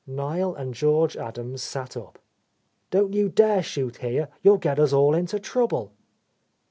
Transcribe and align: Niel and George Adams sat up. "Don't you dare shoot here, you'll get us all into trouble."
Niel 0.07 0.55
and 0.55 0.73
George 0.73 1.15
Adams 1.15 1.61
sat 1.61 1.95
up. 1.95 2.17
"Don't 2.89 3.13
you 3.13 3.29
dare 3.29 3.61
shoot 3.61 3.97
here, 3.97 4.29
you'll 4.41 4.57
get 4.57 4.79
us 4.79 4.91
all 4.91 5.13
into 5.13 5.37
trouble." 5.39 5.93